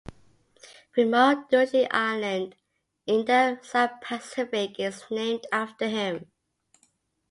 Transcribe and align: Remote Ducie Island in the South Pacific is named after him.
Remote 0.97 1.47
Ducie 1.51 1.85
Island 1.91 2.55
in 3.05 3.23
the 3.23 3.59
South 3.61 4.01
Pacific 4.01 4.79
is 4.79 5.03
named 5.11 5.45
after 5.51 5.87
him. 5.87 6.31